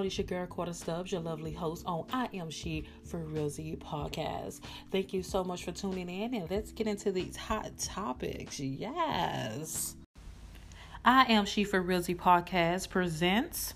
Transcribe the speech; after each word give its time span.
world. 0.00 0.06
It's 0.06 0.18
your 0.18 0.26
girl, 0.26 0.46
Quarter 0.46 0.72
Stubbs, 0.72 1.12
your 1.12 1.20
lovely 1.20 1.52
host 1.52 1.84
on 1.86 2.06
I 2.12 2.28
Am 2.32 2.48
She 2.50 2.86
for 3.04 3.18
Realzy 3.18 3.76
podcast. 3.78 4.60
Thank 4.90 5.12
you 5.12 5.22
so 5.22 5.44
much 5.44 5.64
for 5.64 5.72
tuning 5.72 6.08
in, 6.08 6.34
and 6.34 6.50
let's 6.50 6.72
get 6.72 6.86
into 6.86 7.12
these 7.12 7.36
hot 7.36 7.76
topics. 7.78 8.58
Yes. 8.58 9.96
I 11.04 11.30
Am 11.32 11.44
She 11.44 11.64
for 11.64 11.82
Realzy 11.82 12.16
podcast 12.16 12.88
presents. 12.88 13.74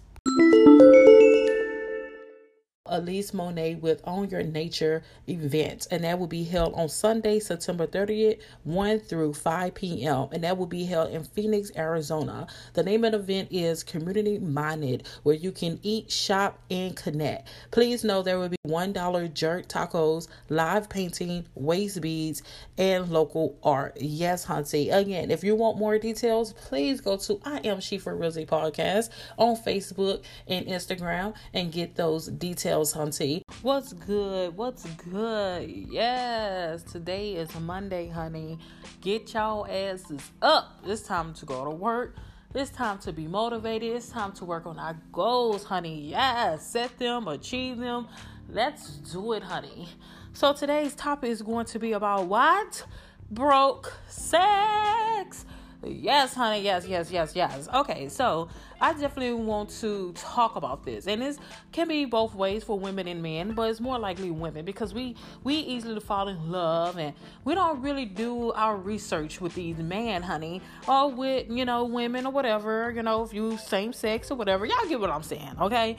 Elise 2.86 3.32
Monet 3.32 3.76
with 3.76 4.02
Own 4.04 4.28
Your 4.28 4.42
Nature 4.42 5.02
event, 5.26 5.86
and 5.90 6.04
that 6.04 6.18
will 6.18 6.26
be 6.26 6.44
held 6.44 6.74
on 6.74 6.90
Sunday, 6.90 7.40
September 7.40 7.86
30th, 7.86 8.42
1 8.64 8.98
through 9.00 9.32
5 9.32 9.74
p.m., 9.74 10.28
and 10.32 10.44
that 10.44 10.58
will 10.58 10.66
be 10.66 10.84
held 10.84 11.10
in 11.10 11.24
Phoenix, 11.24 11.72
Arizona. 11.78 12.46
The 12.74 12.82
name 12.82 13.04
of 13.04 13.12
the 13.12 13.20
event 13.20 13.48
is 13.50 13.82
Community 13.82 14.38
Minded, 14.38 15.08
where 15.22 15.34
you 15.34 15.50
can 15.50 15.80
eat, 15.82 16.12
shop, 16.12 16.58
and 16.70 16.94
connect. 16.94 17.48
Please 17.70 18.04
know 18.04 18.20
there 18.20 18.38
will 18.38 18.50
be 18.50 18.58
$1 18.66 19.32
jerk 19.32 19.66
tacos, 19.66 20.28
live 20.50 20.90
painting, 20.90 21.46
waist 21.54 22.02
beads, 22.02 22.42
and 22.76 23.08
local 23.08 23.58
art. 23.62 23.96
Yes, 23.98 24.44
Hunty. 24.44 24.94
Again, 24.94 25.30
if 25.30 25.42
you 25.42 25.54
want 25.54 25.78
more 25.78 25.98
details, 25.98 26.52
please 26.52 27.00
go 27.00 27.16
to 27.16 27.40
I 27.46 27.60
Am 27.64 27.80
She 27.80 27.96
for 27.96 28.14
Realzy 28.14 28.46
podcast 28.46 29.08
on 29.38 29.56
Facebook 29.56 30.22
and 30.46 30.66
Instagram 30.66 31.34
and 31.54 31.72
get 31.72 31.96
those 31.96 32.26
details 32.26 32.73
details, 32.74 32.94
Hunty. 32.94 33.42
What's 33.62 33.92
good? 33.92 34.56
What's 34.56 34.84
good? 35.10 35.70
Yes, 35.70 36.82
today 36.82 37.34
is 37.34 37.54
Monday, 37.60 38.08
honey. 38.08 38.58
Get 39.00 39.32
y'all 39.32 39.66
asses 39.66 40.20
up. 40.42 40.80
It's 40.84 41.02
time 41.02 41.34
to 41.34 41.46
go 41.46 41.64
to 41.64 41.70
work. 41.70 42.16
It's 42.52 42.70
time 42.70 42.98
to 43.00 43.12
be 43.12 43.28
motivated. 43.28 43.94
It's 43.94 44.08
time 44.08 44.32
to 44.32 44.44
work 44.44 44.66
on 44.66 44.78
our 44.78 44.96
goals, 45.12 45.64
honey. 45.64 46.00
Yes, 46.00 46.66
set 46.66 46.98
them, 46.98 47.28
achieve 47.28 47.78
them. 47.78 48.08
Let's 48.48 48.96
do 48.96 49.34
it, 49.34 49.44
honey. 49.44 49.88
So 50.32 50.52
today's 50.52 50.94
topic 50.96 51.30
is 51.30 51.42
going 51.42 51.66
to 51.66 51.78
be 51.78 51.92
about 51.92 52.26
what? 52.26 52.84
Broke 53.30 53.92
sex. 54.08 55.44
Yes, 55.86 56.34
honey. 56.34 56.62
Yes, 56.62 56.86
yes, 56.86 57.10
yes, 57.10 57.34
yes. 57.34 57.68
Okay, 57.74 58.08
so 58.08 58.48
I 58.80 58.92
definitely 58.92 59.34
want 59.34 59.70
to 59.80 60.12
talk 60.12 60.56
about 60.56 60.84
this, 60.84 61.06
and 61.06 61.20
this 61.20 61.38
can 61.72 61.88
be 61.88 62.04
both 62.04 62.34
ways 62.34 62.64
for 62.64 62.78
women 62.78 63.06
and 63.08 63.22
men, 63.22 63.52
but 63.52 63.70
it's 63.70 63.80
more 63.80 63.98
likely 63.98 64.30
women 64.30 64.64
because 64.64 64.94
we 64.94 65.16
we 65.42 65.54
easily 65.56 66.00
fall 66.00 66.28
in 66.28 66.50
love, 66.50 66.98
and 66.98 67.14
we 67.44 67.54
don't 67.54 67.80
really 67.82 68.04
do 68.04 68.52
our 68.52 68.76
research 68.76 69.40
with 69.40 69.54
these 69.54 69.78
men, 69.78 70.22
honey, 70.22 70.62
or 70.86 71.10
with 71.10 71.50
you 71.50 71.64
know 71.64 71.84
women 71.84 72.26
or 72.26 72.32
whatever. 72.32 72.90
You 72.90 73.02
know, 73.02 73.22
if 73.22 73.34
you 73.34 73.58
same 73.58 73.92
sex 73.92 74.30
or 74.30 74.36
whatever, 74.36 74.66
y'all 74.66 74.88
get 74.88 75.00
what 75.00 75.10
I'm 75.10 75.22
saying, 75.22 75.56
okay? 75.60 75.96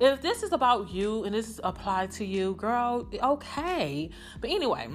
If 0.00 0.22
this 0.22 0.42
is 0.42 0.52
about 0.52 0.90
you 0.90 1.24
and 1.24 1.34
this 1.34 1.48
is 1.48 1.60
applied 1.62 2.10
to 2.12 2.24
you, 2.24 2.54
girl, 2.54 3.08
okay. 3.22 4.10
But 4.40 4.50
anyway 4.50 4.88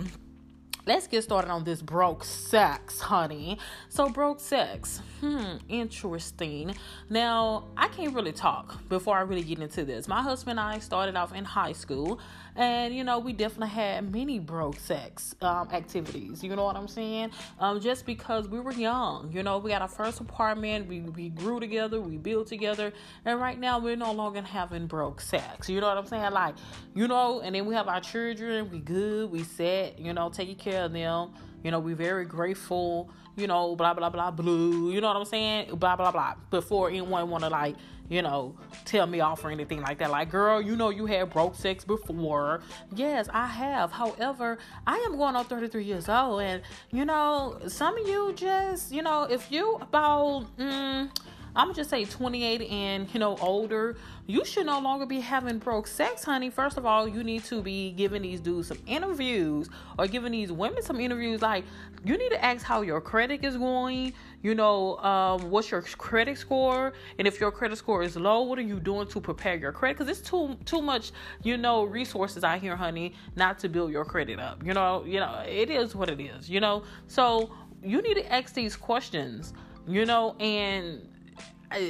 let's 0.89 1.05
get 1.05 1.23
started 1.23 1.51
on 1.51 1.63
this 1.63 1.83
broke 1.83 2.23
sex, 2.23 2.99
honey. 2.99 3.59
So, 3.89 4.09
broke 4.09 4.39
sex, 4.39 5.03
hmm, 5.19 5.57
interesting. 5.67 6.73
Now, 7.11 7.65
I 7.77 7.89
can't 7.89 8.15
really 8.15 8.31
talk 8.31 8.87
before 8.89 9.15
I 9.15 9.21
really 9.21 9.43
get 9.43 9.59
into 9.59 9.85
this. 9.85 10.07
My 10.07 10.23
husband 10.23 10.57
and 10.57 10.67
I 10.67 10.79
started 10.79 11.15
off 11.15 11.31
in 11.35 11.45
high 11.45 11.73
school, 11.73 12.19
and 12.55 12.95
you 12.95 13.03
know, 13.03 13.19
we 13.19 13.33
definitely 13.33 13.69
had 13.69 14.11
many 14.11 14.39
broke 14.39 14.79
sex 14.79 15.35
um, 15.43 15.69
activities. 15.71 16.43
You 16.43 16.55
know 16.55 16.63
what 16.63 16.75
I'm 16.75 16.87
saying? 16.87 17.29
Um, 17.59 17.79
just 17.79 18.07
because 18.07 18.47
we 18.47 18.59
were 18.59 18.73
young, 18.73 19.31
you 19.31 19.43
know, 19.43 19.59
we 19.59 19.69
got 19.69 19.83
our 19.83 19.87
first 19.87 20.21
apartment, 20.21 20.87
we, 20.87 21.01
we 21.01 21.29
grew 21.29 21.59
together, 21.59 22.01
we 22.01 22.17
built 22.17 22.47
together, 22.47 22.91
and 23.25 23.39
right 23.39 23.59
now 23.59 23.77
we're 23.77 23.95
no 23.95 24.11
longer 24.11 24.41
having 24.41 24.87
broke 24.87 25.21
sex. 25.21 25.69
You 25.69 25.81
know 25.81 25.87
what 25.89 25.99
I'm 25.99 26.07
saying? 26.07 26.31
Like, 26.31 26.55
you 26.95 27.07
know, 27.07 27.41
and 27.41 27.53
then 27.53 27.67
we 27.67 27.75
have 27.75 27.87
our 27.87 28.01
children, 28.01 28.71
we 28.71 28.79
good, 28.79 29.29
we 29.29 29.43
set, 29.43 29.99
you 29.99 30.13
know, 30.13 30.29
taking 30.29 30.55
care 30.55 30.78
of 30.79 30.93
them. 30.93 31.31
You 31.63 31.71
know, 31.71 31.79
we're 31.79 31.95
very 31.95 32.25
grateful, 32.25 33.09
you 33.35 33.47
know, 33.47 33.75
blah, 33.75 33.93
blah, 33.93 34.09
blah, 34.09 34.31
blue. 34.31 34.91
You 34.91 35.01
know 35.01 35.07
what 35.07 35.17
I'm 35.17 35.25
saying? 35.25 35.75
Blah, 35.75 35.95
blah, 35.95 36.11
blah. 36.11 36.35
Before 36.49 36.89
anyone 36.89 37.29
want 37.29 37.43
to, 37.43 37.49
like, 37.49 37.75
you 38.09 38.21
know, 38.23 38.55
tell 38.85 39.05
me 39.05 39.19
off 39.19 39.43
or 39.45 39.51
anything 39.51 39.81
like 39.81 39.99
that. 39.99 40.09
Like, 40.09 40.31
girl, 40.31 40.61
you 40.61 40.75
know, 40.75 40.89
you 40.89 41.05
had 41.05 41.29
broke 41.29 41.55
sex 41.55 41.85
before. 41.85 42.61
Yes, 42.95 43.29
I 43.31 43.45
have. 43.45 43.91
However, 43.91 44.57
I 44.87 44.95
am 45.05 45.15
going 45.17 45.35
on 45.35 45.45
33 45.45 45.83
years 45.83 46.09
old. 46.09 46.41
And, 46.41 46.63
you 46.91 47.05
know, 47.05 47.59
some 47.67 47.97
of 47.97 48.07
you 48.07 48.33
just, 48.35 48.91
you 48.91 49.03
know, 49.03 49.23
if 49.23 49.51
you 49.51 49.75
about, 49.75 50.45
mm, 50.57 51.09
I'm 51.55 51.67
gonna 51.67 51.75
just 51.75 51.89
say 51.89 52.05
28 52.05 52.61
and 52.69 53.07
you 53.13 53.19
know 53.19 53.37
older, 53.37 53.97
you 54.27 54.45
should 54.45 54.65
no 54.65 54.79
longer 54.79 55.05
be 55.05 55.19
having 55.19 55.57
broke 55.57 55.87
sex, 55.87 56.23
honey. 56.23 56.49
First 56.49 56.77
of 56.77 56.85
all, 56.85 57.07
you 57.07 57.23
need 57.23 57.43
to 57.45 57.61
be 57.61 57.91
giving 57.91 58.21
these 58.21 58.39
dudes 58.39 58.67
some 58.67 58.77
interviews 58.85 59.69
or 59.97 60.07
giving 60.07 60.31
these 60.31 60.51
women 60.51 60.83
some 60.83 60.99
interviews. 60.99 61.41
Like, 61.41 61.65
you 62.05 62.17
need 62.17 62.29
to 62.29 62.43
ask 62.43 62.63
how 62.63 62.81
your 62.81 63.01
credit 63.01 63.43
is 63.43 63.57
going. 63.57 64.13
You 64.41 64.55
know, 64.55 64.97
um, 64.99 65.49
what's 65.49 65.69
your 65.69 65.81
credit 65.81 66.37
score, 66.37 66.93
and 67.17 67.27
if 67.27 67.39
your 67.39 67.51
credit 67.51 67.77
score 67.77 68.03
is 68.03 68.15
low, 68.15 68.43
what 68.43 68.57
are 68.57 68.63
you 68.63 68.79
doing 68.79 69.07
to 69.07 69.19
prepare 69.19 69.55
your 69.55 69.71
credit? 69.71 69.97
Because 69.97 70.17
it's 70.17 70.27
too 70.27 70.55
too 70.65 70.81
much, 70.81 71.11
you 71.43 71.57
know, 71.57 71.83
resources 71.83 72.43
out 72.43 72.59
here, 72.61 72.75
honey, 72.75 73.15
not 73.35 73.59
to 73.59 73.69
build 73.69 73.91
your 73.91 74.05
credit 74.05 74.39
up. 74.39 74.63
You 74.65 74.73
know, 74.73 75.03
you 75.05 75.19
know, 75.19 75.43
it 75.45 75.69
is 75.69 75.95
what 75.95 76.09
it 76.09 76.21
is. 76.21 76.49
You 76.49 76.61
know, 76.61 76.83
so 77.07 77.51
you 77.83 78.01
need 78.01 78.15
to 78.15 78.31
ask 78.31 78.53
these 78.53 78.75
questions. 78.75 79.53
You 79.87 80.05
know, 80.05 80.35
and 80.39 81.01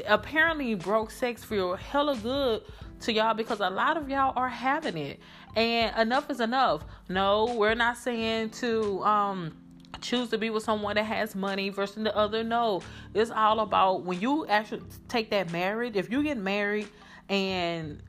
apparently 0.07 0.75
broke 0.75 1.11
sex 1.11 1.43
feel 1.43 1.75
hella 1.75 2.17
good 2.17 2.61
to 3.01 3.13
y'all 3.13 3.33
because 3.33 3.59
a 3.59 3.69
lot 3.69 3.97
of 3.97 4.09
y'all 4.09 4.33
are 4.35 4.49
having 4.49 4.97
it. 4.97 5.19
And 5.55 5.95
enough 5.97 6.29
is 6.29 6.39
enough. 6.39 6.83
No 7.07 7.55
we're 7.55 7.75
not 7.75 7.97
saying 7.97 8.51
to 8.51 9.03
um 9.03 9.57
choose 10.01 10.29
to 10.29 10.37
be 10.37 10.49
with 10.49 10.63
someone 10.63 10.95
that 10.95 11.03
has 11.03 11.35
money 11.35 11.69
versus 11.69 12.03
the 12.03 12.15
other. 12.15 12.43
No 12.43 12.81
it's 13.13 13.31
all 13.31 13.61
about 13.61 14.03
when 14.03 14.19
you 14.19 14.45
actually 14.47 14.81
take 15.07 15.29
that 15.29 15.51
marriage 15.51 15.95
if 15.95 16.11
you 16.11 16.23
get 16.23 16.37
married 16.37 16.87
and 17.29 18.01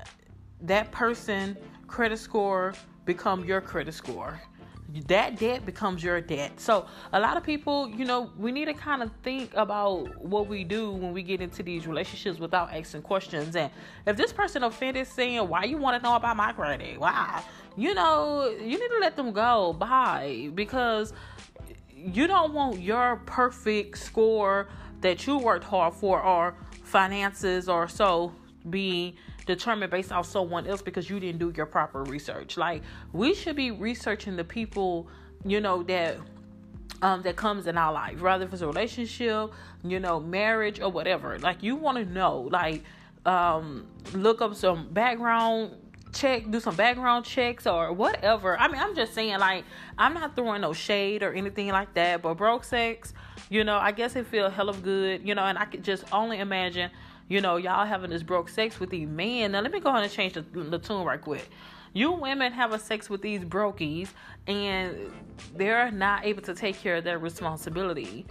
that 0.62 0.90
person 0.90 1.56
credit 1.86 2.18
score 2.18 2.74
become 3.04 3.44
your 3.44 3.60
credit 3.60 3.94
score 3.94 4.40
that 5.06 5.38
debt 5.38 5.64
becomes 5.64 6.02
your 6.02 6.20
debt. 6.20 6.58
So 6.60 6.86
a 7.12 7.20
lot 7.20 7.36
of 7.36 7.42
people, 7.42 7.88
you 7.88 8.04
know, 8.04 8.30
we 8.38 8.50
need 8.52 8.66
to 8.66 8.74
kind 8.74 9.02
of 9.02 9.10
think 9.22 9.54
about 9.54 10.24
what 10.24 10.48
we 10.48 10.64
do 10.64 10.90
when 10.90 11.12
we 11.12 11.22
get 11.22 11.40
into 11.40 11.62
these 11.62 11.86
relationships 11.86 12.38
without 12.38 12.72
asking 12.72 13.02
questions. 13.02 13.54
And 13.56 13.70
if 14.06 14.16
this 14.16 14.32
person 14.32 14.64
offended 14.64 15.06
saying, 15.06 15.48
"Why 15.48 15.64
you 15.64 15.76
want 15.76 15.96
to 15.96 16.02
know 16.02 16.16
about 16.16 16.36
my 16.36 16.52
credit?" 16.52 16.98
Why, 16.98 17.42
you 17.76 17.94
know, 17.94 18.48
you 18.48 18.78
need 18.78 18.88
to 18.88 18.98
let 19.00 19.16
them 19.16 19.32
go. 19.32 19.72
Bye, 19.72 20.50
because 20.54 21.12
you 21.94 22.26
don't 22.26 22.52
want 22.54 22.80
your 22.80 23.16
perfect 23.26 23.98
score 23.98 24.68
that 25.00 25.26
you 25.26 25.38
worked 25.38 25.64
hard 25.64 25.94
for 25.94 26.22
or 26.22 26.54
finances 26.82 27.68
or 27.68 27.88
so 27.88 28.32
be 28.68 29.16
determined 29.54 29.90
based 29.90 30.12
off 30.12 30.26
someone 30.26 30.66
else 30.66 30.82
because 30.82 31.10
you 31.10 31.18
didn't 31.20 31.38
do 31.38 31.52
your 31.56 31.66
proper 31.66 32.02
research. 32.04 32.56
Like 32.56 32.82
we 33.12 33.34
should 33.34 33.56
be 33.56 33.70
researching 33.70 34.36
the 34.36 34.44
people, 34.44 35.08
you 35.44 35.60
know, 35.60 35.82
that 35.84 36.18
um, 37.02 37.22
that 37.22 37.36
comes 37.36 37.66
in 37.66 37.78
our 37.78 37.92
life, 37.92 38.20
rather 38.20 38.44
if 38.44 38.52
it's 38.52 38.62
a 38.62 38.66
relationship, 38.66 39.52
you 39.82 40.00
know, 40.00 40.20
marriage 40.20 40.80
or 40.80 40.90
whatever. 40.90 41.38
Like 41.38 41.62
you 41.62 41.76
want 41.76 41.98
to 41.98 42.04
know, 42.04 42.48
like 42.50 42.84
um, 43.26 43.86
look 44.12 44.40
up 44.40 44.54
some 44.54 44.88
background 44.92 45.76
check, 46.12 46.50
do 46.50 46.60
some 46.60 46.76
background 46.76 47.24
checks 47.24 47.66
or 47.66 47.92
whatever. 47.92 48.58
I 48.58 48.68
mean, 48.68 48.80
I'm 48.80 48.94
just 48.94 49.14
saying, 49.14 49.38
like, 49.38 49.64
I'm 49.96 50.14
not 50.14 50.34
throwing 50.34 50.60
no 50.62 50.72
shade 50.72 51.22
or 51.22 51.32
anything 51.32 51.68
like 51.68 51.94
that, 51.94 52.22
but 52.22 52.34
broke 52.34 52.64
sex, 52.64 53.14
you 53.48 53.64
know, 53.64 53.76
I 53.76 53.92
guess 53.92 54.16
it 54.16 54.26
feel 54.26 54.50
hell 54.50 54.68
of 54.68 54.82
good, 54.82 55.26
you 55.26 55.34
know, 55.34 55.42
and 55.42 55.58
I 55.58 55.64
could 55.66 55.84
just 55.84 56.04
only 56.12 56.38
imagine 56.38 56.90
you 57.30 57.40
know, 57.40 57.56
y'all 57.56 57.86
having 57.86 58.10
this 58.10 58.24
broke 58.24 58.48
sex 58.48 58.80
with 58.80 58.90
these 58.90 59.08
men. 59.08 59.52
Now, 59.52 59.60
let 59.60 59.70
me 59.70 59.78
go 59.78 59.88
ahead 59.88 60.02
and 60.02 60.12
change 60.12 60.34
the, 60.34 60.42
the 60.42 60.78
tune 60.78 61.04
right 61.04 61.20
quick. 61.20 61.48
You 61.92 62.10
women 62.10 62.52
have 62.52 62.72
a 62.72 62.78
sex 62.78 63.08
with 63.08 63.22
these 63.22 63.44
brokies, 63.44 64.08
and 64.48 65.12
they're 65.54 65.92
not 65.92 66.26
able 66.26 66.42
to 66.42 66.54
take 66.54 66.76
care 66.76 66.96
of 66.96 67.04
their 67.04 67.20
responsibility. 67.20 68.26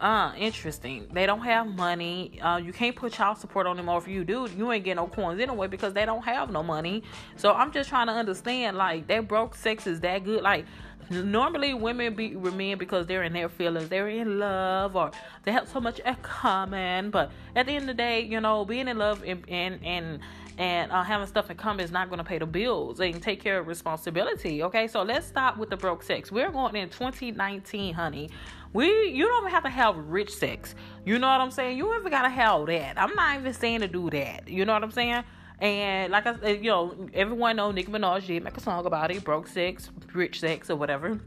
Uh, 0.00 0.32
interesting. 0.38 1.08
They 1.12 1.26
don't 1.26 1.40
have 1.40 1.66
money. 1.66 2.40
Uh, 2.40 2.58
you 2.58 2.72
can't 2.72 2.94
put 2.94 3.12
child 3.12 3.38
support 3.38 3.66
on 3.66 3.76
them, 3.76 3.88
or 3.88 3.98
if 3.98 4.06
you 4.06 4.22
do, 4.22 4.48
you 4.56 4.70
ain't 4.70 4.84
getting 4.84 4.96
no 4.96 5.08
coins 5.08 5.40
anyway 5.40 5.66
because 5.66 5.92
they 5.92 6.06
don't 6.06 6.24
have 6.24 6.52
no 6.52 6.62
money. 6.62 7.02
So 7.34 7.52
I'm 7.52 7.72
just 7.72 7.88
trying 7.88 8.06
to 8.06 8.12
understand, 8.12 8.76
like, 8.76 9.08
that 9.08 9.26
broke 9.26 9.56
sex 9.56 9.88
is 9.88 9.98
that 10.00 10.22
good. 10.22 10.42
Like, 10.42 10.64
normally 11.10 11.74
women 11.74 12.14
be 12.14 12.36
with 12.36 12.54
men 12.54 12.78
because 12.78 13.06
they're 13.06 13.22
in 13.22 13.32
their 13.32 13.48
feelings, 13.48 13.88
they're 13.88 14.08
in 14.08 14.38
love, 14.38 14.96
or 14.96 15.10
they 15.44 15.52
have 15.52 15.68
so 15.68 15.80
much 15.80 15.98
in 16.00 16.14
common. 16.16 17.10
But 17.10 17.30
at 17.56 17.66
the 17.66 17.72
end 17.72 17.82
of 17.82 17.88
the 17.88 17.94
day, 17.94 18.22
you 18.22 18.40
know, 18.40 18.64
being 18.64 18.88
in 18.88 18.98
love 18.98 19.22
and 19.26 19.44
and 19.48 19.80
and, 19.84 20.20
and 20.58 20.92
uh, 20.92 21.02
having 21.02 21.26
stuff 21.26 21.50
in 21.50 21.56
common 21.56 21.84
is 21.84 21.90
not 21.90 22.08
going 22.08 22.18
to 22.18 22.24
pay 22.24 22.38
the 22.38 22.46
bills 22.46 23.00
and 23.00 23.22
take 23.22 23.42
care 23.42 23.58
of 23.58 23.66
responsibility. 23.66 24.62
Okay, 24.62 24.88
so 24.88 25.02
let's 25.02 25.26
stop 25.26 25.56
with 25.56 25.70
the 25.70 25.76
broke 25.76 26.02
sex. 26.02 26.30
We're 26.30 26.50
going 26.50 26.76
in 26.76 26.88
2019, 26.90 27.94
honey. 27.94 28.30
We 28.72 29.08
you 29.08 29.26
don't 29.26 29.50
have 29.50 29.62
to 29.62 29.70
have 29.70 29.96
rich 29.96 30.34
sex. 30.34 30.74
You 31.04 31.18
know 31.18 31.28
what 31.28 31.40
I'm 31.40 31.50
saying? 31.50 31.78
You 31.78 31.94
even 31.98 32.10
gotta 32.10 32.28
have 32.28 32.66
that. 32.66 33.00
I'm 33.00 33.14
not 33.14 33.40
even 33.40 33.54
saying 33.54 33.80
to 33.80 33.88
do 33.88 34.10
that. 34.10 34.48
You 34.48 34.64
know 34.64 34.74
what 34.74 34.84
I'm 34.84 34.90
saying? 34.90 35.24
And 35.60 36.12
like 36.12 36.26
I 36.26 36.38
said, 36.38 36.64
you 36.64 36.70
know, 36.70 37.08
everyone 37.12 37.56
know 37.56 37.72
Nicki 37.72 37.90
Minaj 37.90 38.26
did 38.26 38.44
make 38.44 38.56
a 38.56 38.60
song 38.60 38.86
about 38.86 39.10
it, 39.10 39.24
broke 39.24 39.48
sex, 39.48 39.90
rich 40.14 40.40
sex, 40.40 40.70
or 40.70 40.76
whatever. 40.76 41.20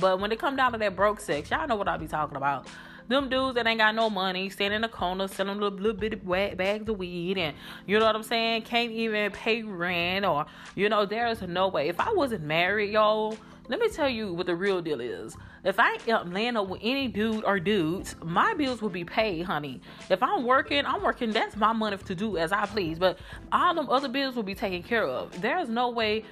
But 0.00 0.20
when 0.20 0.32
it 0.32 0.38
come 0.38 0.56
down 0.56 0.72
to 0.72 0.78
that 0.78 0.96
broke 0.96 1.20
sex, 1.20 1.50
y'all 1.50 1.66
know 1.68 1.76
what 1.76 1.88
I 1.88 1.96
be 1.96 2.08
talking 2.08 2.36
about. 2.36 2.66
Them 3.08 3.28
dudes 3.28 3.54
that 3.54 3.66
ain't 3.66 3.78
got 3.78 3.94
no 3.94 4.10
money, 4.10 4.50
standing 4.50 4.76
in 4.76 4.82
the 4.82 4.88
corner 4.88 5.28
selling 5.28 5.58
little, 5.58 5.78
little 5.78 5.98
bit 5.98 6.12
of 6.12 6.26
bags 6.26 6.88
of 6.88 6.98
weed, 6.98 7.38
and 7.38 7.56
you 7.86 7.98
know 7.98 8.04
what 8.04 8.14
I'm 8.14 8.22
saying? 8.22 8.62
Can't 8.62 8.92
even 8.92 9.32
pay 9.32 9.62
rent, 9.62 10.26
or 10.26 10.46
you 10.74 10.88
know, 10.88 11.06
there's 11.06 11.40
no 11.42 11.68
way. 11.68 11.88
If 11.88 12.00
I 12.00 12.12
wasn't 12.12 12.44
married, 12.44 12.92
y'all, 12.92 13.36
let 13.68 13.80
me 13.80 13.88
tell 13.88 14.08
you 14.08 14.32
what 14.32 14.46
the 14.46 14.54
real 14.54 14.80
deal 14.80 15.00
is. 15.00 15.36
If 15.64 15.78
I 15.78 15.98
am 16.08 16.32
land 16.32 16.56
up 16.56 16.68
with 16.68 16.80
any 16.82 17.08
dude 17.08 17.44
or 17.44 17.60
dudes, 17.60 18.16
my 18.22 18.54
bills 18.54 18.80
will 18.80 18.88
be 18.88 19.04
paid, 19.04 19.42
honey. 19.42 19.82
If 20.08 20.22
I'm 20.22 20.44
working, 20.44 20.86
I'm 20.86 21.02
working. 21.02 21.32
That's 21.32 21.56
my 21.56 21.72
money 21.72 21.98
to 21.98 22.14
do 22.14 22.38
as 22.38 22.52
I 22.52 22.64
please. 22.64 22.98
But 22.98 23.18
all 23.52 23.74
them 23.74 23.90
other 23.90 24.08
bills 24.08 24.36
will 24.36 24.42
be 24.42 24.54
taken 24.54 24.82
care 24.82 25.06
of. 25.06 25.38
There's 25.42 25.68
no 25.68 25.90
way 25.90 26.24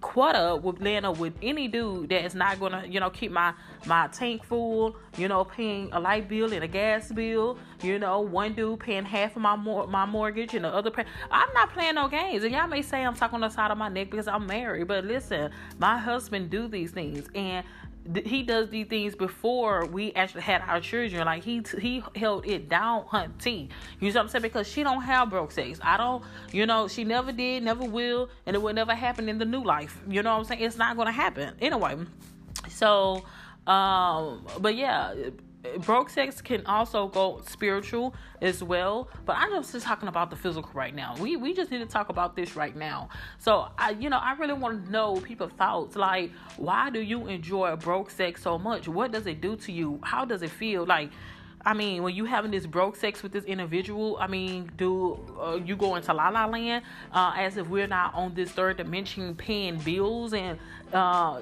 quota 0.00 0.56
with 0.56 0.80
land 0.80 1.06
up 1.06 1.18
with 1.18 1.34
any 1.42 1.68
dude 1.68 2.10
that 2.10 2.24
is 2.24 2.34
not 2.34 2.60
gonna, 2.60 2.84
you 2.88 3.00
know, 3.00 3.10
keep 3.10 3.30
my 3.30 3.52
my 3.86 4.08
tank 4.08 4.44
full, 4.44 4.96
you 5.16 5.28
know, 5.28 5.44
paying 5.44 5.88
a 5.92 6.00
light 6.00 6.28
bill 6.28 6.52
and 6.52 6.64
a 6.64 6.68
gas 6.68 7.10
bill, 7.12 7.58
you 7.82 7.98
know, 7.98 8.20
one 8.20 8.52
dude 8.54 8.80
paying 8.80 9.04
half 9.04 9.36
of 9.36 9.42
my 9.42 9.56
mor- 9.56 9.86
my 9.86 10.06
mortgage 10.06 10.54
and 10.54 10.64
the 10.64 10.68
other 10.68 10.90
pay. 10.90 11.04
I'm 11.30 11.52
not 11.54 11.72
playing 11.72 11.94
no 11.94 12.08
games. 12.08 12.44
And 12.44 12.52
y'all 12.52 12.68
may 12.68 12.82
say 12.82 13.04
I'm 13.04 13.14
talking 13.14 13.36
on 13.36 13.40
the 13.42 13.48
side 13.48 13.70
of 13.70 13.78
my 13.78 13.88
neck 13.88 14.10
because 14.10 14.28
I'm 14.28 14.46
married, 14.46 14.88
but 14.88 15.04
listen, 15.04 15.50
my 15.78 15.98
husband 15.98 16.50
do 16.50 16.68
these 16.68 16.90
things 16.90 17.28
and 17.34 17.64
he 18.24 18.42
does 18.42 18.68
these 18.68 18.86
things 18.86 19.14
before 19.14 19.86
we 19.86 20.12
actually 20.12 20.42
had 20.42 20.62
our 20.62 20.80
children. 20.80 21.24
Like 21.24 21.42
he 21.42 21.62
he 21.80 22.02
held 22.14 22.46
it 22.46 22.68
down, 22.68 23.04
hunty. 23.04 23.68
You 24.00 24.08
know 24.08 24.20
what 24.20 24.22
I'm 24.24 24.28
saying? 24.28 24.42
Because 24.42 24.68
she 24.68 24.82
don't 24.82 25.02
have 25.02 25.30
broke 25.30 25.52
sex. 25.52 25.78
I 25.82 25.96
don't. 25.96 26.22
You 26.52 26.66
know, 26.66 26.88
she 26.88 27.04
never 27.04 27.32
did, 27.32 27.62
never 27.62 27.84
will, 27.84 28.28
and 28.46 28.54
it 28.54 28.62
will 28.62 28.74
never 28.74 28.94
happen 28.94 29.28
in 29.28 29.38
the 29.38 29.44
new 29.44 29.62
life. 29.62 29.98
You 30.08 30.22
know 30.22 30.32
what 30.32 30.40
I'm 30.40 30.44
saying? 30.44 30.62
It's 30.62 30.76
not 30.76 30.96
gonna 30.96 31.12
happen 31.12 31.54
anyway. 31.60 31.96
So, 32.68 33.24
um, 33.66 34.46
but 34.60 34.74
yeah 34.74 35.14
broke 35.78 36.10
sex 36.10 36.40
can 36.40 36.64
also 36.66 37.08
go 37.08 37.40
spiritual 37.46 38.14
as 38.42 38.62
well 38.62 39.08
but 39.24 39.36
i'm 39.38 39.50
just 39.62 39.80
talking 39.80 40.08
about 40.08 40.30
the 40.30 40.36
physical 40.36 40.70
right 40.74 40.94
now. 40.94 41.14
We 41.18 41.36
we 41.36 41.54
just 41.54 41.70
need 41.70 41.78
to 41.78 41.86
talk 41.86 42.08
about 42.08 42.36
this 42.36 42.56
right 42.56 42.76
now. 42.76 43.08
So 43.38 43.68
i 43.78 43.90
you 43.90 44.10
know 44.10 44.18
i 44.18 44.32
really 44.34 44.54
want 44.54 44.86
to 44.86 44.90
know 44.90 45.16
people's 45.16 45.52
thoughts 45.52 45.96
like 45.96 46.32
why 46.56 46.90
do 46.90 47.00
you 47.00 47.26
enjoy 47.26 47.76
broke 47.76 48.10
sex 48.10 48.42
so 48.42 48.58
much? 48.58 48.88
What 48.88 49.12
does 49.12 49.26
it 49.26 49.40
do 49.40 49.56
to 49.56 49.72
you? 49.72 50.00
How 50.02 50.24
does 50.24 50.42
it 50.42 50.50
feel? 50.50 50.84
Like 50.84 51.10
I 51.66 51.72
mean, 51.72 52.02
when 52.02 52.14
you 52.14 52.26
having 52.26 52.50
this 52.50 52.66
broke 52.66 52.96
sex 52.96 53.22
with 53.22 53.32
this 53.32 53.44
individual, 53.44 54.18
I 54.20 54.26
mean, 54.26 54.70
do 54.76 55.18
uh, 55.40 55.58
you 55.64 55.76
go 55.76 55.94
into 55.96 56.12
la 56.12 56.28
la 56.28 56.44
land 56.44 56.84
uh, 57.12 57.32
as 57.36 57.56
if 57.56 57.68
we're 57.68 57.86
not 57.86 58.14
on 58.14 58.34
this 58.34 58.50
third 58.50 58.76
dimension 58.76 59.34
paying 59.34 59.78
bills 59.78 60.34
and 60.34 60.58
uh, 60.92 61.40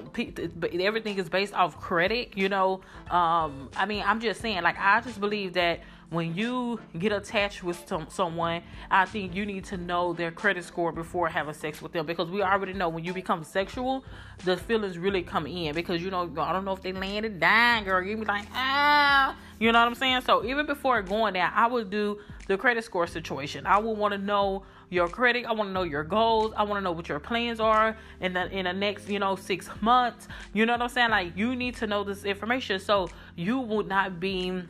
everything 0.79 1.17
is 1.17 1.27
based 1.27 1.53
off 1.53 1.79
credit? 1.79 2.37
You 2.37 2.47
know, 2.47 2.81
um, 3.09 3.69
I 3.75 3.85
mean, 3.85 4.03
I'm 4.05 4.21
just 4.21 4.39
saying, 4.41 4.63
like, 4.63 4.77
I 4.79 5.01
just 5.01 5.19
believe 5.19 5.53
that 5.53 5.81
when 6.09 6.35
you 6.35 6.79
get 6.97 7.11
attached 7.11 7.63
with 7.63 7.87
some, 7.87 8.07
someone, 8.09 8.61
I 8.91 9.05
think 9.05 9.35
you 9.35 9.45
need 9.45 9.65
to 9.65 9.77
know 9.77 10.13
their 10.13 10.31
credit 10.31 10.63
score 10.63 10.91
before 10.91 11.27
having 11.27 11.53
sex 11.53 11.81
with 11.81 11.91
them 11.91 12.05
because 12.05 12.29
we 12.29 12.41
already 12.41 12.73
know 12.73 12.89
when 12.89 13.03
you 13.03 13.13
become 13.13 13.43
sexual, 13.43 14.05
the 14.45 14.57
feelings 14.57 14.97
really 14.97 15.23
come 15.23 15.47
in 15.47 15.73
because 15.73 16.01
you 16.01 16.11
know 16.11 16.31
I 16.37 16.53
don't 16.53 16.65
know 16.65 16.73
if 16.73 16.81
they 16.81 16.93
landed 16.93 17.39
dying, 17.39 17.85
girl. 17.85 18.03
You 18.03 18.17
be 18.17 18.25
like 18.25 18.45
ah, 18.53 19.35
you 19.59 19.71
know 19.71 19.79
what 19.79 19.87
I'm 19.87 19.95
saying? 19.95 20.21
So 20.21 20.43
even 20.45 20.65
before 20.65 21.01
going 21.01 21.33
there, 21.33 21.51
I 21.53 21.67
would 21.67 21.89
do 21.89 22.19
the 22.47 22.57
credit 22.57 22.83
score 22.83 23.07
situation. 23.07 23.65
I 23.65 23.77
would 23.79 23.97
want 23.97 24.13
to 24.13 24.17
know 24.17 24.63
your 24.89 25.07
credit. 25.07 25.45
I 25.45 25.53
want 25.53 25.69
to 25.69 25.73
know 25.73 25.83
your 25.83 26.03
goals. 26.03 26.53
I 26.55 26.63
want 26.63 26.77
to 26.77 26.81
know 26.81 26.91
what 26.91 27.09
your 27.09 27.19
plans 27.19 27.59
are 27.59 27.97
in 28.19 28.33
the 28.33 28.49
in 28.51 28.65
the 28.65 28.73
next 28.73 29.09
you 29.09 29.19
know 29.19 29.35
six 29.35 29.69
months. 29.81 30.27
You 30.53 30.65
know 30.65 30.73
what 30.73 30.81
I'm 30.81 30.89
saying? 30.89 31.09
Like 31.09 31.35
you 31.35 31.55
need 31.55 31.75
to 31.77 31.87
know 31.87 32.03
this 32.03 32.23
information 32.23 32.79
so 32.79 33.09
you 33.35 33.59
would 33.59 33.87
not 33.87 34.19
be 34.19 34.63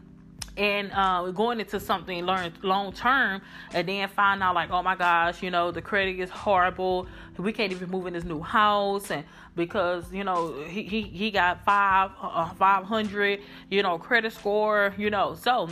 and 0.56 0.92
uh, 0.94 1.32
going 1.32 1.60
into 1.60 1.80
something 1.80 2.26
learn 2.26 2.54
long 2.62 2.94
term 2.94 3.42
and 3.74 3.88
then 3.88 4.08
find 4.10 4.44
out 4.44 4.54
like 4.54 4.70
oh 4.70 4.84
my 4.84 4.96
gosh 4.96 5.42
you 5.42 5.50
know 5.50 5.72
the 5.72 5.82
credit 5.82 6.20
is 6.20 6.30
horrible. 6.30 7.08
We 7.38 7.52
can't 7.54 7.72
even 7.72 7.90
move 7.90 8.06
in 8.08 8.14
this 8.14 8.24
new 8.24 8.42
house 8.42 9.10
and 9.10 9.26
because 9.56 10.12
you 10.12 10.24
know 10.24 10.64
he 10.64 10.84
he, 10.84 11.02
he 11.02 11.32
got 11.32 11.66
five 11.66 12.12
uh, 12.22 12.50
500 12.54 13.42
you 13.70 13.84
know 13.84 13.98
credit 13.98 14.34
score 14.34 14.94
you 14.98 15.10
know. 15.10 15.36
So 15.36 15.70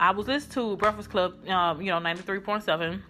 i 0.00 0.10
was 0.10 0.26
listening 0.26 0.52
to 0.52 0.76
breakfast 0.76 1.08
club 1.08 1.48
um, 1.48 1.80
you 1.80 1.90
know 1.90 1.98
93.7 1.98 3.00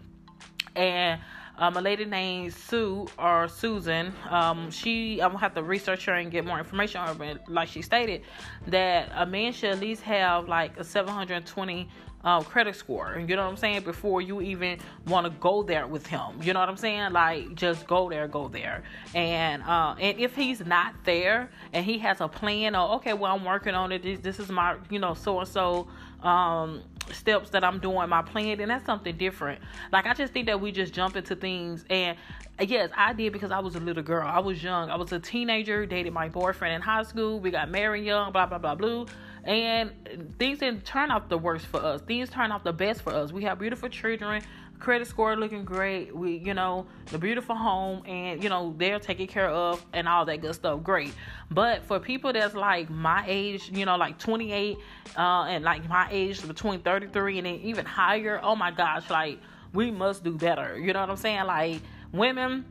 and 0.76 1.20
um, 1.58 1.76
a 1.76 1.80
lady 1.80 2.04
named 2.04 2.52
Sue 2.52 3.06
or 3.18 3.48
Susan. 3.48 4.12
Um, 4.28 4.70
she 4.70 5.20
I'm 5.20 5.30
gonna 5.30 5.40
have 5.40 5.54
to 5.54 5.62
research 5.62 6.04
her 6.06 6.14
and 6.14 6.30
get 6.30 6.44
more 6.44 6.58
information 6.58 7.00
on 7.00 7.08
her. 7.08 7.14
But 7.14 7.48
like 7.48 7.68
she 7.68 7.82
stated, 7.82 8.22
that 8.66 9.10
a 9.14 9.26
man 9.26 9.52
should 9.52 9.70
at 9.70 9.80
least 9.80 10.02
have 10.02 10.48
like 10.48 10.78
a 10.78 10.84
720 10.84 11.88
um, 12.24 12.42
credit 12.42 12.74
score. 12.74 13.22
You 13.26 13.36
know 13.36 13.44
what 13.44 13.50
I'm 13.50 13.56
saying? 13.56 13.82
Before 13.82 14.20
you 14.20 14.40
even 14.40 14.80
want 15.06 15.26
to 15.26 15.30
go 15.40 15.62
there 15.62 15.86
with 15.86 16.06
him. 16.06 16.40
You 16.42 16.54
know 16.54 16.60
what 16.60 16.68
I'm 16.68 16.76
saying? 16.76 17.12
Like 17.12 17.54
just 17.54 17.86
go 17.86 18.08
there, 18.08 18.26
go 18.26 18.48
there. 18.48 18.82
And 19.14 19.62
uh, 19.62 19.94
and 20.00 20.18
if 20.18 20.34
he's 20.34 20.64
not 20.64 20.94
there 21.04 21.50
and 21.72 21.84
he 21.84 21.98
has 21.98 22.20
a 22.20 22.28
plan, 22.28 22.74
or 22.74 22.96
okay, 22.96 23.12
well 23.12 23.34
I'm 23.34 23.44
working 23.44 23.74
on 23.74 23.92
it. 23.92 24.02
This, 24.02 24.20
this 24.20 24.40
is 24.40 24.48
my 24.50 24.76
you 24.90 24.98
know 24.98 25.14
so 25.14 25.38
and 25.38 25.48
so 25.48 25.86
um 26.22 26.82
steps 27.12 27.50
that 27.50 27.64
I'm 27.64 27.78
doing 27.78 28.08
my 28.08 28.22
plan, 28.22 28.60
and 28.60 28.70
that's 28.70 28.86
something 28.86 29.16
different. 29.16 29.60
Like 29.92 30.06
I 30.06 30.14
just 30.14 30.32
think 30.32 30.46
that 30.46 30.60
we 30.60 30.72
just 30.72 30.92
jump 30.92 31.16
into 31.16 31.36
things 31.36 31.84
and 31.90 32.16
yes, 32.60 32.90
I 32.96 33.12
did 33.12 33.32
because 33.32 33.50
I 33.50 33.58
was 33.58 33.74
a 33.74 33.80
little 33.80 34.02
girl. 34.02 34.26
I 34.26 34.38
was 34.40 34.62
young. 34.62 34.90
I 34.90 34.96
was 34.96 35.12
a 35.12 35.18
teenager, 35.18 35.86
dated 35.86 36.12
my 36.12 36.28
boyfriend 36.28 36.74
in 36.74 36.80
high 36.82 37.02
school. 37.02 37.40
We 37.40 37.50
got 37.50 37.70
married 37.70 38.04
young, 38.04 38.32
blah 38.32 38.46
blah 38.46 38.58
blah 38.58 38.74
blue. 38.74 39.06
And 39.44 40.34
things 40.38 40.60
didn't 40.60 40.86
turn 40.86 41.10
out 41.10 41.28
the 41.28 41.36
worst 41.36 41.66
for 41.66 41.78
us. 41.78 42.00
Things 42.00 42.30
turned 42.30 42.52
out 42.52 42.64
the 42.64 42.72
best 42.72 43.02
for 43.02 43.12
us. 43.12 43.30
We 43.30 43.44
have 43.44 43.58
beautiful 43.58 43.90
children 43.90 44.42
credit 44.84 45.08
score 45.08 45.34
looking 45.34 45.64
great. 45.64 46.14
We, 46.14 46.36
you 46.36 46.52
know, 46.52 46.86
the 47.06 47.16
beautiful 47.16 47.56
home, 47.56 48.04
and 48.06 48.42
you 48.42 48.50
know 48.50 48.74
they're 48.76 49.00
taken 49.00 49.26
care 49.26 49.48
of 49.48 49.84
and 49.94 50.06
all 50.06 50.26
that 50.26 50.42
good 50.42 50.54
stuff. 50.54 50.82
Great. 50.82 51.12
But 51.50 51.82
for 51.84 51.98
people 51.98 52.32
that's 52.32 52.54
like 52.54 52.90
my 52.90 53.24
age, 53.26 53.70
you 53.72 53.86
know, 53.86 53.96
like 53.96 54.18
28, 54.18 54.76
uh, 55.16 55.20
and 55.44 55.64
like 55.64 55.88
my 55.88 56.06
age 56.10 56.46
between 56.46 56.80
33 56.80 57.38
and 57.38 57.46
even 57.46 57.86
higher, 57.86 58.38
oh 58.42 58.54
my 58.54 58.70
gosh, 58.70 59.08
like 59.08 59.40
we 59.72 59.90
must 59.90 60.22
do 60.22 60.36
better. 60.36 60.78
You 60.78 60.92
know 60.92 61.00
what 61.00 61.10
I'm 61.10 61.16
saying? 61.16 61.44
Like 61.46 61.80
women 62.12 62.66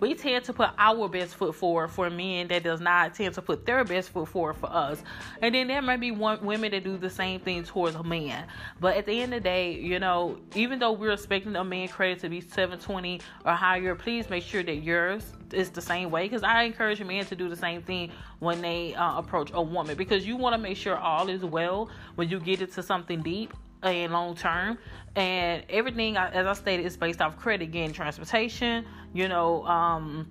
we 0.00 0.14
tend 0.14 0.44
to 0.44 0.52
put 0.52 0.70
our 0.78 1.08
best 1.08 1.34
foot 1.34 1.54
forward 1.54 1.88
for 1.88 2.10
men 2.10 2.48
that 2.48 2.62
does 2.62 2.80
not 2.80 3.14
tend 3.14 3.34
to 3.34 3.42
put 3.42 3.66
their 3.66 3.84
best 3.84 4.10
foot 4.10 4.28
forward 4.28 4.54
for 4.54 4.70
us. 4.70 5.02
And 5.40 5.54
then 5.54 5.68
there 5.68 5.82
may 5.82 5.96
be 5.96 6.10
one 6.10 6.44
women 6.44 6.70
that 6.72 6.84
do 6.84 6.96
the 6.96 7.10
same 7.10 7.40
thing 7.40 7.64
towards 7.64 7.96
a 7.96 8.02
man. 8.02 8.46
But 8.80 8.96
at 8.96 9.06
the 9.06 9.20
end 9.20 9.34
of 9.34 9.42
the 9.42 9.48
day 9.48 9.72
you 9.72 9.98
know 9.98 10.38
even 10.54 10.78
though 10.78 10.92
we're 10.92 11.12
expecting 11.12 11.56
a 11.56 11.64
man 11.64 11.88
credit 11.88 12.20
to 12.20 12.28
be 12.28 12.40
720 12.40 13.20
or 13.44 13.52
higher 13.52 13.94
please 13.94 14.28
make 14.30 14.42
sure 14.42 14.62
that 14.62 14.76
yours 14.76 15.32
is 15.52 15.70
the 15.70 15.82
same 15.82 16.10
way. 16.10 16.24
Because 16.24 16.42
i 16.42 16.62
encourage 16.62 17.02
men 17.02 17.24
to 17.26 17.36
do 17.36 17.48
the 17.48 17.56
same 17.56 17.82
thing 17.82 18.10
when 18.38 18.60
they 18.60 18.94
uh, 18.94 19.18
approach 19.18 19.50
a 19.54 19.62
woman. 19.62 19.96
Because 19.96 20.26
you 20.26 20.36
want 20.36 20.54
to 20.54 20.58
make 20.58 20.76
sure 20.76 20.96
all 20.96 21.28
is 21.28 21.44
well 21.44 21.90
when 22.14 22.28
you 22.28 22.40
get 22.40 22.60
into 22.60 22.82
something 22.82 23.22
deep 23.22 23.54
and 23.84 24.12
long 24.12 24.34
term. 24.34 24.78
And 25.16 25.64
everything, 25.68 26.16
as 26.16 26.46
I 26.46 26.52
stated, 26.54 26.86
is 26.86 26.96
based 26.96 27.20
off 27.20 27.36
credit. 27.36 27.64
Again, 27.64 27.92
transportation, 27.92 28.84
you 29.12 29.28
know, 29.28 29.64
um, 29.66 30.28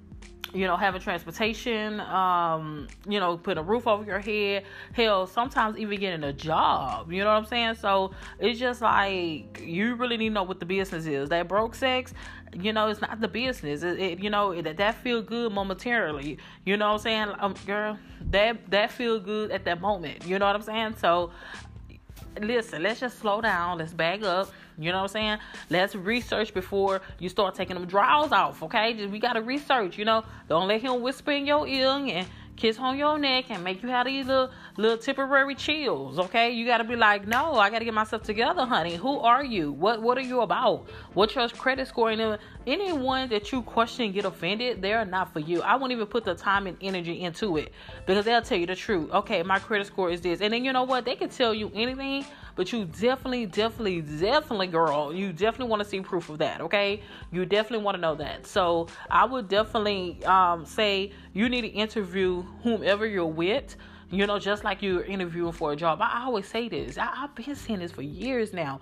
you 0.54 0.68
know, 0.68 0.78
having 0.78 1.02
transportation, 1.02 2.00
um, 2.02 2.88
you 3.08 3.20
know, 3.20 3.38
putting 3.38 3.58
a 3.60 3.64
roof 3.64 3.88
over 3.88 4.04
your 4.04 4.20
head, 4.20 4.66
hell, 4.94 5.26
sometimes 5.26 5.78
even 5.78 6.00
getting 6.00 6.24
a 6.24 6.34
job, 6.34 7.12
you 7.12 7.24
know 7.24 7.32
what 7.32 7.38
I'm 7.38 7.46
saying? 7.46 7.76
So 7.76 8.12
it's 8.40 8.60
just 8.60 8.82
like 8.82 9.62
you 9.66 9.96
really 9.96 10.16
need 10.16 10.30
to 10.30 10.34
know 10.36 10.44
what 10.44 10.60
the 10.60 10.66
business 10.66 11.08
is. 11.08 11.30
That 11.30 11.48
broke 11.48 11.74
sex, 11.74 12.14
you 12.54 12.72
know, 12.72 12.88
it's 12.88 13.02
not 13.02 13.20
the 13.20 13.28
business. 13.28 13.82
It, 13.82 14.00
it 14.00 14.20
you 14.20 14.30
know, 14.30 14.62
that 14.62 14.78
that 14.78 14.96
feel 14.96 15.24
good 15.24 15.52
momentarily, 15.52 16.38
you 16.66 16.78
know 16.78 16.88
what 16.88 16.94
I'm 16.94 17.00
saying? 17.00 17.32
Um, 17.40 17.56
girl, 17.66 17.98
that 18.30 18.70
that 18.70 18.92
feel 18.92 19.20
good 19.20 19.50
at 19.50 19.66
that 19.66 19.82
moment, 19.82 20.28
you 20.28 20.38
know 20.38 20.46
what 20.46 20.56
I'm 20.56 20.62
saying? 20.62 20.98
So 21.00 21.32
listen, 22.42 22.84
let's 22.84 23.00
just 23.00 23.20
slow 23.20 23.42
down. 23.42 23.78
Let's 23.78 23.94
back 23.94 24.24
up. 24.24 24.52
You 24.78 24.92
know 24.92 24.98
what 24.98 25.04
I'm 25.04 25.08
saying? 25.10 25.38
Let's 25.70 25.96
research 25.96 26.54
before 26.54 27.02
you 27.20 27.30
start 27.30 27.56
taking 27.56 27.76
them 27.76 27.86
draws 27.86 28.32
off, 28.32 28.64
okay? 28.64 28.94
Just 28.94 29.12
we 29.12 29.20
gotta 29.20 29.42
research, 29.42 29.98
you 29.98 30.06
know. 30.06 30.24
Don't 30.50 30.68
let 30.68 30.82
him 30.82 31.02
whisper 31.02 31.32
in 31.32 31.46
your 31.46 31.68
ear 31.68 31.90
and 31.90 32.28
kiss 32.56 32.78
on 32.80 32.98
your 32.98 33.18
neck 33.18 33.46
and 33.50 33.64
make 33.64 33.82
you 33.84 33.90
have 33.90 34.06
these 34.06 34.26
little 34.26 34.52
little 34.78 34.98
temporary 34.98 35.56
chills, 35.56 36.20
okay? 36.20 36.52
You 36.52 36.66
gotta 36.66 36.84
be 36.84 36.96
like, 36.96 37.28
no, 37.28 37.54
I 37.56 37.70
gotta 37.70 37.86
get 37.86 37.94
myself 37.94 38.24
together, 38.24 38.66
honey. 38.66 38.96
Who 38.96 39.20
are 39.20 39.44
you? 39.44 39.72
What 39.72 40.02
what 40.02 40.18
are 40.18 40.22
you 40.22 40.42
about? 40.42 40.88
What's 41.14 41.36
your 41.36 41.48
credit 41.50 41.88
score? 41.88 42.12
And 42.12 42.40
anyone 42.66 43.30
that 43.30 43.52
you 43.52 43.62
question 43.62 44.12
get 44.12 44.26
offended, 44.26 44.82
they're 44.82 45.06
not 45.06 45.34
for 45.34 45.40
you. 45.40 45.62
I 45.62 45.76
won't 45.76 45.92
even 45.92 46.08
put 46.08 46.24
the 46.24 46.36
time 46.36 46.68
and 46.68 46.78
energy 46.82 47.22
into 47.22 47.58
it 47.58 47.72
because 48.06 48.26
they'll 48.26 48.42
tell 48.42 48.58
you 48.58 48.68
the 48.68 48.76
truth. 48.76 49.12
Okay, 49.12 49.44
my 49.44 49.60
credit 49.60 49.88
score 49.88 50.10
is 50.10 50.22
this, 50.22 50.42
and 50.42 50.54
then 50.54 50.64
you 50.64 50.74
know 50.74 50.84
what? 50.84 51.06
They 51.06 51.16
can 51.16 51.30
tell 51.30 51.54
you 51.54 51.72
anything, 51.74 52.26
but 52.56 52.72
you 52.72 52.86
definitely, 52.86 53.46
definitely, 53.46 54.02
definitely, 54.02 54.68
girl, 54.68 55.14
you 55.14 55.34
definitely 55.34 55.70
want 55.70 55.82
to 55.82 55.90
see 55.90 56.00
proof 56.02 56.30
of 56.30 56.38
that, 56.40 56.62
okay? 56.62 57.02
You 57.32 57.46
definitely 57.46 57.84
want 57.84 57.96
to 57.96 58.02
know 58.02 58.16
that. 58.16 58.46
So 58.46 58.88
I 59.10 59.26
would 59.26 59.48
definitely 59.48 60.24
um, 60.26 60.66
say 60.66 61.12
you 61.34 61.50
need 61.50 61.62
to 61.62 61.68
interview 61.68 62.44
whomever 62.62 63.06
you're 63.06 63.26
with. 63.26 63.76
You 64.14 64.28
know, 64.28 64.40
just 64.40 64.64
like 64.64 64.82
you're 64.82 65.04
interviewing 65.04 65.54
for 65.54 65.72
a 65.72 65.76
job. 65.76 66.00
I 66.02 66.24
always 66.26 66.48
say 66.48 66.70
this. 66.70 66.98
I, 66.98 67.06
have 67.16 67.36
been 67.36 67.56
saying 67.56 67.80
this 67.80 67.92
for 67.92 68.04
years 68.04 68.54
now 68.54 68.80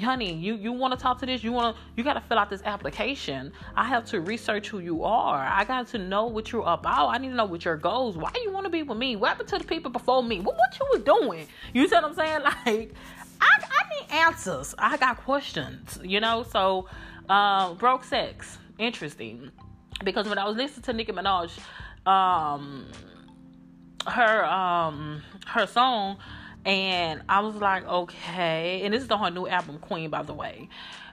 honey, 0.00 0.32
you 0.32 0.54
you 0.54 0.72
want 0.72 0.92
to 0.92 1.00
talk 1.00 1.18
to 1.20 1.26
this? 1.26 1.44
You 1.44 1.52
want 1.52 1.76
to 1.76 1.82
you 1.96 2.04
got 2.04 2.14
to 2.14 2.20
fill 2.20 2.38
out 2.38 2.50
this 2.50 2.62
application. 2.62 3.52
I 3.76 3.84
have 3.84 4.04
to 4.06 4.20
research 4.20 4.68
who 4.68 4.78
you 4.78 5.04
are. 5.04 5.38
I 5.38 5.64
got 5.64 5.86
to 5.88 5.98
know 5.98 6.26
what 6.26 6.50
you're 6.52 6.66
about. 6.66 7.08
I 7.08 7.18
need 7.18 7.28
to 7.28 7.34
know 7.34 7.44
what 7.44 7.64
your 7.64 7.76
goals. 7.76 8.16
Why 8.16 8.32
you 8.42 8.50
want 8.50 8.64
to 8.64 8.70
be 8.70 8.82
with 8.82 8.98
me? 8.98 9.16
What 9.16 9.28
happened 9.28 9.48
to 9.50 9.58
the 9.58 9.64
people 9.64 9.90
before 9.90 10.22
me? 10.22 10.40
What 10.40 10.56
what 10.56 10.78
you 10.78 10.86
was 10.92 11.02
doing? 11.02 11.46
You 11.72 11.88
see 11.88 11.94
what 11.94 12.04
I'm 12.04 12.14
saying? 12.14 12.40
Like, 12.66 12.94
I 13.40 13.58
I 13.60 14.00
need 14.00 14.10
answers. 14.10 14.74
I 14.78 14.96
got 14.96 15.18
questions. 15.18 15.98
You 16.02 16.20
know, 16.20 16.44
so 16.44 16.88
uh, 17.28 17.74
broke 17.74 18.04
sex 18.04 18.58
interesting 18.78 19.50
because 20.02 20.28
when 20.28 20.38
I 20.38 20.44
was 20.46 20.56
listening 20.56 20.82
to 20.82 20.92
Nicki 20.92 21.12
Minaj, 21.12 21.58
um, 22.06 22.86
her 24.06 24.44
um 24.44 25.22
her 25.46 25.66
song 25.66 26.18
and 26.64 27.22
I 27.28 27.40
was 27.40 27.56
like, 27.56 27.86
okay. 27.86 28.82
And 28.84 28.94
this 28.94 29.02
is 29.02 29.10
on 29.10 29.22
her 29.22 29.30
new 29.30 29.46
album, 29.46 29.78
Queen, 29.78 30.10
by 30.10 30.22
the 30.22 30.32
way. 30.32 30.68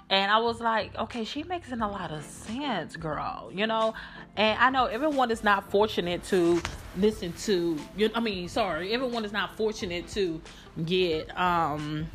And 0.10 0.30
I 0.30 0.40
was 0.40 0.60
like, 0.60 0.96
okay, 0.98 1.24
she 1.24 1.44
makes 1.44 1.72
in 1.72 1.82
a 1.82 1.90
lot 1.90 2.12
of 2.12 2.24
sense, 2.24 2.96
girl. 2.96 3.50
You 3.54 3.68
know, 3.68 3.94
and 4.36 4.58
I 4.60 4.70
know 4.70 4.86
everyone 4.86 5.32
is 5.32 5.44
not 5.44 5.70
fortunate 5.72 6.24
to 6.26 6.62
listen 6.98 7.34
to. 7.34 7.78
You, 7.96 8.10
I 8.14 8.20
mean, 8.20 8.50
sorry, 8.50 8.94
everyone 8.94 9.26
is 9.26 9.32
not 9.32 9.56
fortunate 9.56 10.08
to 10.10 10.42
get, 10.86 11.38
um, 11.38 12.08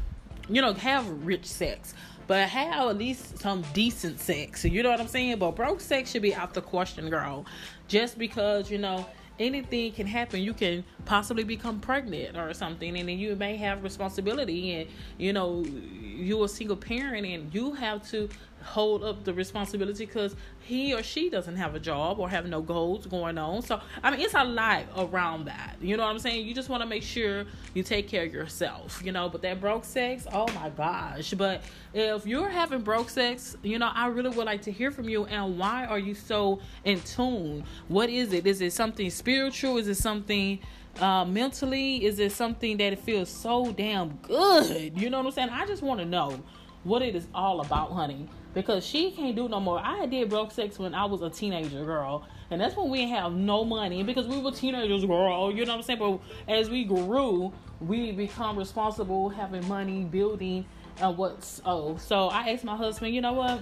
you 0.49 0.61
know, 0.61 0.75
have 0.75 1.09
rich 1.25 1.47
sex 1.47 1.95
but 2.27 2.49
have 2.49 2.89
at 2.89 2.99
least 2.99 3.39
some 3.39 3.63
decent 3.73 4.19
sex. 4.19 4.65
You 4.65 4.83
know 4.83 4.91
what 4.91 5.01
I'm 5.01 5.07
saying? 5.09 5.39
But 5.39 5.53
broke 5.53 5.81
sex 5.81 6.11
should 6.11 6.23
be 6.23 6.35
out 6.35 6.55
the 6.55 6.61
question, 6.61 7.09
girl. 7.09 7.47
Just 7.89 8.19
because, 8.19 8.69
you 8.69 8.79
know, 8.79 9.07
anything 9.39 9.93
can 9.93 10.07
happen. 10.07 10.41
You 10.41 10.55
can 10.55 10.85
possibly 11.05 11.45
become 11.45 11.81
pregnant 11.81 12.37
or 12.37 12.53
something, 12.55 12.97
and 12.97 13.09
then 13.09 13.19
you 13.19 13.37
may 13.37 13.57
have 13.57 13.83
responsibility. 13.83 14.73
And 14.75 14.89
you 15.19 15.33
know, 15.33 15.65
you're 15.65 16.47
a 16.47 16.49
single 16.49 16.77
parent, 16.77 17.27
and 17.27 17.55
you 17.55 17.73
have 17.75 18.09
to 18.11 18.29
hold 18.67 19.05
up 19.05 19.25
the 19.25 19.33
responsibility 19.33 20.05
because 20.05 20.35
he 20.61 20.93
or 20.93 21.03
she 21.03 21.31
doesn't 21.31 21.57
have 21.57 21.75
a 21.75 21.81
job 21.81 22.19
or 22.19 22.29
have 22.29 22.47
no 22.47 22.61
goals 22.61 23.07
going 23.07 23.39
on. 23.39 23.63
So, 23.63 23.81
I 24.03 24.11
mean, 24.11 24.21
it's 24.21 24.35
a 24.35 24.45
lot 24.45 24.85
around 24.97 25.47
that. 25.47 25.77
You 25.81 25.97
know 25.97 26.05
what 26.05 26.11
I'm 26.11 26.19
saying? 26.19 26.47
You 26.47 26.55
just 26.55 26.69
want 26.69 26.83
to 26.83 26.89
make 26.89 27.03
sure 27.03 27.47
you 27.75 27.83
take 27.83 28.09
care 28.09 28.25
of 28.25 28.33
yourself, 28.33 29.01
you 29.05 29.13
know. 29.13 29.29
But 29.29 29.43
that 29.43 29.61
broke 29.61 29.85
sex, 29.85 30.27
oh 30.33 30.47
my 30.53 30.71
gosh. 30.71 31.33
But 31.35 31.63
if 31.95 32.27
you're 32.27 32.49
having 32.49 32.83
broke 32.83 33.09
sex, 33.09 33.57
you 33.63 33.79
know, 33.79 33.91
I 33.95 34.09
really 34.09 34.31
would 34.31 34.47
like 34.47 34.63
to 34.63 34.73
hear 34.73 34.91
from 34.91 35.09
you. 35.09 35.25
And 35.27 35.59
why 35.59 35.87
are 35.87 35.99
you 35.99 36.15
so 36.15 36.61
in 36.85 37.01
tune? 37.01 37.65
What 37.89 38.11
is 38.11 38.33
it? 38.33 38.47
Is 38.47 38.61
it 38.61 38.73
something 38.73 39.09
spiritual? 39.11 39.79
Is 39.79 39.87
it 39.87 39.97
something 39.97 40.59
uh, 40.99 41.25
mentally? 41.25 42.05
Is 42.05 42.19
it 42.19 42.33
something 42.33 42.77
that 42.79 42.93
it 42.93 42.99
feels 42.99 43.31
so 43.31 43.73
damn 43.73 44.17
good? 44.23 45.01
You 45.01 45.09
know 45.09 45.19
what 45.19 45.27
I'm 45.27 45.33
saying? 45.33 45.51
I 45.51 45.67
just 45.67 45.83
want 45.83 46.01
to 46.01 46.07
know 46.07 46.43
what 46.83 47.03
it 47.03 47.15
is 47.15 47.27
all 47.35 47.61
about, 47.61 47.93
honey 47.93 48.29
because 48.57 48.87
she 48.87 49.11
can't 49.11 49.37
do 49.37 49.51
no 49.51 49.61
more. 49.61 49.79
I 49.79 50.07
did 50.07 50.31
broke 50.31 50.51
sex 50.51 50.79
when 50.79 50.95
I 50.95 51.05
was 51.05 51.21
a 51.21 51.29
teenager 51.29 51.85
girl, 51.85 52.27
and 52.51 52.59
that's 52.59 52.75
when 52.75 52.89
we 52.89 53.07
have 53.11 53.35
no 53.35 53.67
money 53.67 54.03
because 54.03 54.27
we 54.27 54.41
were 54.41 54.51
teenagers, 54.51 55.05
girl. 55.05 55.53
You 55.53 55.67
know 55.67 55.73
what 55.73 55.81
I'm 55.81 55.83
saying? 55.83 55.99
But 55.99 56.21
as 56.49 56.71
we 56.71 56.85
grew, 56.85 57.53
we 57.81 58.13
become 58.13 58.57
responsible, 58.57 59.29
having 59.29 59.69
money, 59.69 60.05
building, 60.05 60.65
and 61.03 61.19
what's 61.19 61.61
oh. 61.67 61.99
So 61.99 62.29
I 62.29 62.49
asked 62.49 62.65
my 62.65 62.77
husband, 62.77 63.15
you 63.15 63.21
know 63.21 63.35
what? 63.35 63.61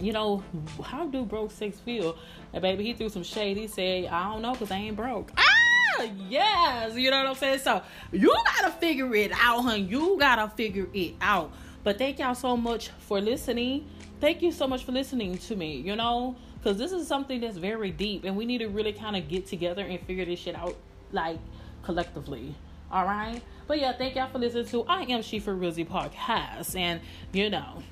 You 0.00 0.12
know, 0.12 0.42
how 0.82 1.06
do 1.06 1.24
broke 1.24 1.52
sex 1.52 1.78
feel? 1.78 2.18
And 2.52 2.60
baby, 2.60 2.82
he 2.82 2.94
threw 2.94 3.08
some 3.08 3.22
shade. 3.22 3.56
He 3.56 3.68
said, 3.68 4.06
I 4.06 4.32
don't 4.32 4.42
know 4.42 4.52
because 4.54 4.72
I 4.72 4.76
ain't 4.76 4.96
broke. 4.96 5.30
Ah, 5.36 6.02
yes. 6.28 6.96
You 6.96 7.12
know 7.12 7.18
what 7.18 7.28
I'm 7.28 7.34
saying? 7.36 7.60
So 7.60 7.80
you 8.10 8.34
gotta 8.44 8.72
figure 8.72 9.14
it 9.14 9.30
out, 9.40 9.62
hun. 9.62 9.86
You 9.86 10.16
gotta 10.18 10.48
figure 10.48 10.88
it 10.92 11.14
out. 11.20 11.52
But 11.84 11.98
thank 11.98 12.18
y'all 12.18 12.34
so 12.34 12.56
much 12.56 12.88
for 12.98 13.20
listening 13.20 13.88
thank 14.20 14.42
you 14.42 14.52
so 14.52 14.66
much 14.66 14.84
for 14.84 14.92
listening 14.92 15.38
to 15.38 15.56
me, 15.56 15.76
you 15.76 15.96
know, 15.96 16.36
because 16.58 16.78
this 16.78 16.92
is 16.92 17.06
something 17.06 17.40
that's 17.40 17.56
very 17.56 17.90
deep 17.90 18.24
and 18.24 18.36
we 18.36 18.44
need 18.44 18.58
to 18.58 18.68
really 18.68 18.92
kind 18.92 19.16
of 19.16 19.28
get 19.28 19.46
together 19.46 19.82
and 19.82 20.00
figure 20.00 20.24
this 20.24 20.40
shit 20.40 20.54
out 20.54 20.76
like 21.12 21.38
collectively. 21.82 22.54
All 22.90 23.04
right. 23.04 23.40
But 23.66 23.80
yeah, 23.80 23.92
thank 23.92 24.14
y'all 24.14 24.30
for 24.30 24.38
listening 24.38 24.66
to 24.66 24.84
I 24.84 25.02
Am 25.02 25.22
She 25.22 25.38
for 25.38 25.54
Realzy 25.54 25.86
podcast. 25.86 26.78
And 26.78 27.00
you 27.32 27.50
know, 27.50 27.82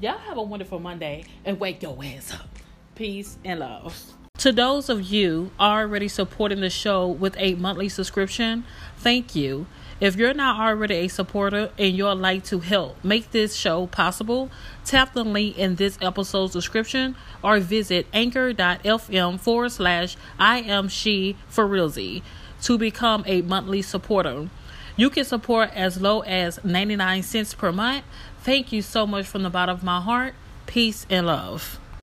y'all 0.00 0.18
have 0.18 0.38
a 0.38 0.42
wonderful 0.42 0.78
Monday 0.78 1.24
and 1.44 1.60
wake 1.60 1.82
your 1.82 1.98
ass 2.02 2.32
up. 2.34 2.48
Peace 2.94 3.38
and 3.44 3.60
love. 3.60 4.14
To 4.38 4.52
those 4.52 4.88
of 4.88 5.02
you 5.02 5.50
already 5.58 6.06
supporting 6.06 6.60
the 6.60 6.70
show 6.70 7.08
with 7.08 7.34
a 7.38 7.56
monthly 7.56 7.88
subscription, 7.88 8.62
thank 8.96 9.34
you. 9.34 9.66
If 10.00 10.14
you're 10.14 10.32
not 10.32 10.60
already 10.60 10.94
a 10.94 11.08
supporter 11.08 11.72
and 11.76 11.96
you'd 11.96 12.12
like 12.12 12.44
to 12.44 12.60
help 12.60 13.02
make 13.02 13.32
this 13.32 13.56
show 13.56 13.88
possible, 13.88 14.48
tap 14.84 15.12
the 15.12 15.24
link 15.24 15.58
in 15.58 15.74
this 15.74 15.98
episode's 16.00 16.52
description 16.52 17.16
or 17.42 17.58
visit 17.58 18.06
anchor.fm 18.12 19.40
forward 19.40 19.72
slash 19.72 20.16
I 20.38 20.60
am 20.60 20.86
she 20.86 21.36
for 21.48 21.66
realzy 21.66 22.22
to 22.62 22.78
become 22.78 23.24
a 23.26 23.42
monthly 23.42 23.82
supporter. 23.82 24.48
You 24.96 25.10
can 25.10 25.24
support 25.24 25.70
as 25.74 26.00
low 26.00 26.20
as 26.20 26.62
99 26.62 27.24
cents 27.24 27.54
per 27.54 27.72
month. 27.72 28.04
Thank 28.42 28.70
you 28.70 28.82
so 28.82 29.04
much 29.04 29.26
from 29.26 29.42
the 29.42 29.50
bottom 29.50 29.74
of 29.74 29.82
my 29.82 30.00
heart. 30.00 30.34
Peace 30.66 31.06
and 31.10 31.26
love. 31.26 31.80